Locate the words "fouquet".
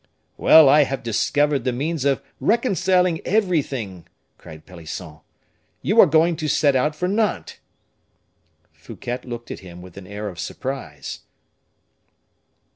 8.73-9.19